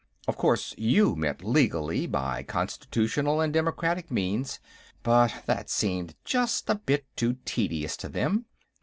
[0.27, 4.59] Of course, you meant legally, by constitutional and democratic means,
[5.03, 8.45] but that seemed just a bit too tedious to them.